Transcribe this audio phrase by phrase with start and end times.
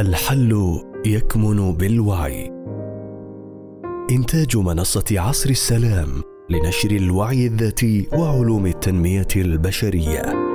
[0.00, 2.52] الحل يكمن بالوعي.
[4.10, 6.08] إنتاج منصة عصر السلام
[6.50, 10.47] لنشر الوعي الذاتي وعلوم التنمية البشرية.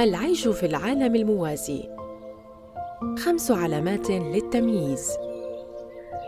[0.00, 1.82] العيش في العالم الموازي.
[3.18, 5.10] خمس علامات للتمييز.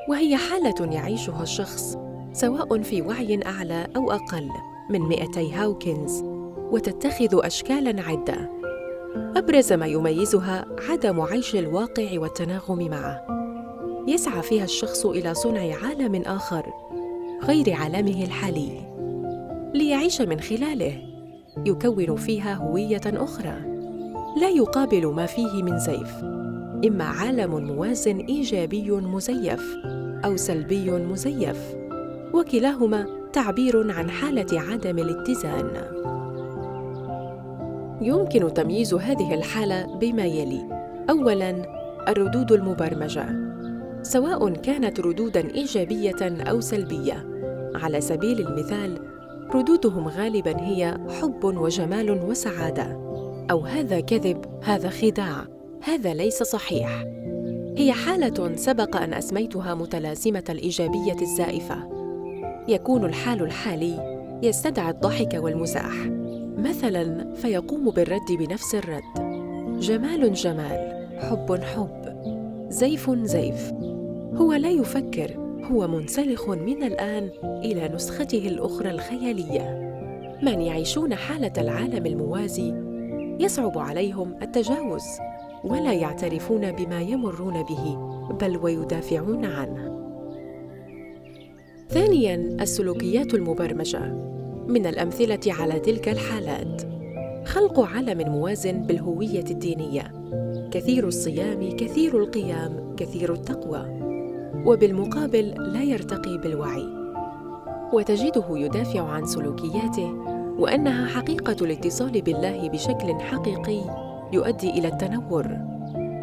[0.08, 1.96] وهي حالة يعيشها الشخص
[2.32, 4.48] سواء في وعي أعلى أو أقل
[4.90, 6.22] من 200 هاوكنز
[6.72, 8.50] وتتخذ أشكالاً عدة.
[9.36, 13.26] أبرز ما يميزها عدم عيش الواقع والتناغم معه.
[14.08, 16.72] يسعى فيها الشخص إلى صنع عالم آخر
[17.42, 18.80] غير عالمه الحالي.
[19.74, 21.09] ليعيش من خلاله.
[21.66, 23.54] يكون فيها هوية أخرى.
[24.40, 26.24] لا يقابل ما فيه من زيف
[26.86, 29.76] إما عالم موازن إيجابي مزيف
[30.24, 31.74] أو سلبي مزيف
[32.34, 35.70] وكلاهما تعبير عن حالة عدم الاتزان.
[38.00, 40.68] يمكن تمييز هذه الحالة بما يلي.
[41.10, 43.26] اولا الردود المبرمجة
[44.02, 47.26] سواء كانت ردودا إيجابية أو سلبية.
[47.74, 48.98] على سبيل المثال
[49.54, 53.00] ردودهم غالبا هي حب وجمال وسعادة.
[53.50, 55.44] أو هذا كذب هذا خداع
[55.82, 57.04] هذا ليس صحيح.
[57.76, 61.76] هي حالة سبق أن أسميتها متلازمة الإيجابية الزائفة.
[62.68, 65.94] يكون الحال الحالي يستدعي الضحك والمزاح.
[66.58, 69.40] مثلا فيقوم بالرد بنفس الرد.
[69.80, 72.16] جمال جمال حب حب
[72.68, 73.72] زيف زيف.
[74.34, 79.90] هو لا يفكر هو منسلخ من الآن إلى نسخته الأخرى الخيالية.
[80.42, 82.74] من يعيشون حالة العالم الموازي
[83.40, 85.04] يصعب عليهم التجاوز
[85.64, 87.96] ولا يعترفون بما يمرون به
[88.40, 89.90] بل ويدافعون عنه.
[91.88, 94.00] ثانياً السلوكيات المبرمجة
[94.68, 96.82] من الأمثلة على تلك الحالات
[97.44, 100.12] خلق عالم موازن بالهوية الدينية
[100.70, 104.09] كثير الصيام كثير القيام كثير التقوى
[104.66, 106.86] وبالمقابل لا يرتقي بالوعي.
[107.92, 110.14] وتجده يدافع عن سلوكياته
[110.58, 113.80] وأنها حقيقة الاتصال بالله بشكل حقيقي
[114.32, 115.46] يؤدي إلى التنور.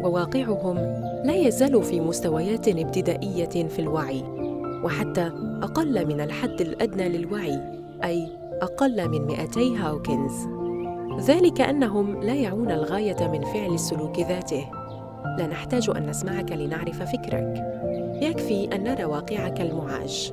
[0.02, 0.76] وواقعهم
[1.24, 4.24] لا يزال في مستويات ابتدائية في الوعي
[4.84, 5.30] وحتى
[5.62, 7.60] أقل من الحد الأدنى للوعي
[8.04, 8.28] أي
[8.62, 10.46] أقل من 200 هاوكنز.
[11.20, 14.70] ذلك أنهم لا يعون الغاية من فعل السلوك ذاته.
[15.38, 17.77] لا نحتاج أن نسمعك لنعرف فكرك.
[18.22, 20.32] يكفي أن نرى واقعك المعاش.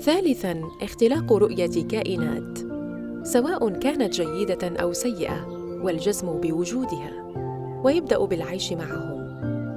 [0.00, 2.58] ثالثاً اختلاق رؤية كائنات.
[3.22, 5.46] سواء كانت جيدة أو سيئة
[5.82, 7.32] والجزم بوجودها
[7.84, 9.24] ويبدأ بالعيش معهم.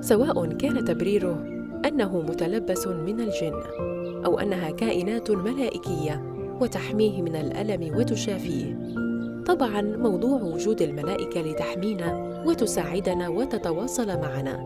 [0.02, 1.44] سواء كان تبريره
[1.86, 3.62] أنه متلبس من الجن
[4.26, 6.24] أو أنها كائنات ملائكية
[6.62, 8.78] وتحميه من الألم وتشافيه.
[9.46, 14.58] طبعا موضوع وجود الملائكة لتحمينا وتساعدنا وتتواصل معنا.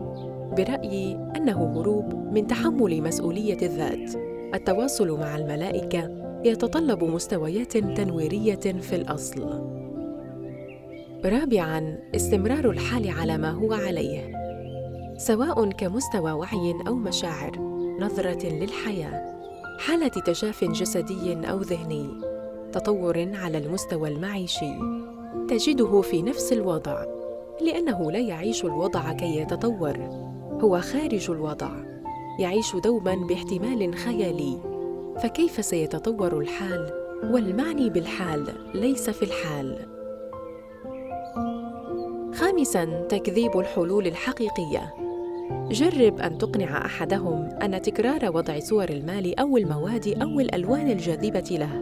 [0.56, 4.14] برأيي أنه هروب من تحمل مسؤولية الذات.
[4.54, 6.10] التواصل مع الملائكة
[6.44, 9.42] يتطلب مستويات تنويرية في الأصل.
[11.24, 14.32] رابعا استمرار الحال على ما هو عليه.
[15.16, 17.58] سواء كمستوى وعي أو مشاعر
[18.00, 19.32] نظرة للحياة
[19.78, 22.08] حالة تجاف جسدي أو ذهني
[22.72, 24.74] تطور على المستوى المعيشي
[25.48, 27.21] تجده في نفس الوضع.
[27.60, 29.96] لأنه لا يعيش الوضع كي يتطور.
[30.62, 31.70] هو خارج الوضع.
[32.38, 34.58] يعيش دوما باحتمال خيالي.
[35.22, 36.90] فكيف سيتطور الحال؟
[37.24, 39.86] والمعني بالحال ليس في الحال.
[42.34, 44.94] خامسا تكذيب الحلول الحقيقية.
[45.70, 51.80] جرب أن تقنع أحدهم أن تكرار وضع صور المال أو المواد أو الألوان الجاذبة له.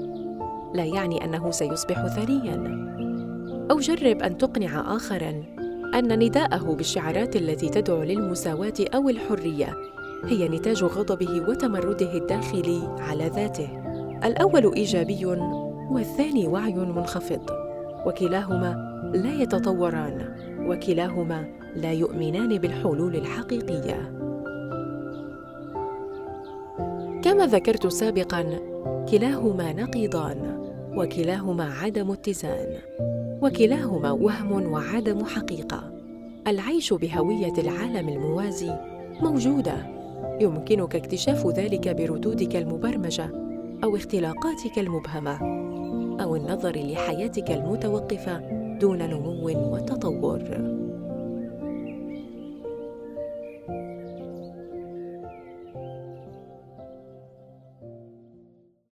[0.74, 2.86] لا يعني أنه سيصبح ثريا
[3.70, 5.59] أو جرب أن تقنع اخرا.
[5.94, 9.76] أن نداءه بالشعارات التي تدعو للمساواة أو الحرية
[10.24, 13.68] هي نتاج غضبه وتمرده الداخلي على ذاته.
[14.24, 15.26] الأول إيجابي
[15.90, 17.50] والثاني وعي منخفض.
[18.06, 20.34] وكلاهما لا يتطوران
[20.66, 21.44] وكلاهما
[21.76, 24.12] لا يؤمنان بالحلول الحقيقية.
[27.22, 28.58] كما ذكرت سابقا
[29.10, 30.60] كلاهما نقيضان
[30.96, 32.78] وكلاهما عدم اتزان.
[33.42, 35.92] وكلاهما وهم وعدم حقيقة.
[36.46, 38.72] العيش بهوية العالم الموازي
[39.20, 39.86] موجودة.
[40.40, 43.30] يمكنك اكتشاف ذلك بردودك المبرمجة
[43.84, 45.36] أو اختلاقاتك المبهمة
[46.22, 48.38] أو النظر لحياتك المتوقفة
[48.80, 50.40] دون نمو وتطور.